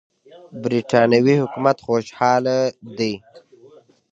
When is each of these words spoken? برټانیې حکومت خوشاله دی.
برټانیې 0.61 1.35
حکومت 1.43 1.77
خوشاله 1.85 2.57
دی. 2.97 3.13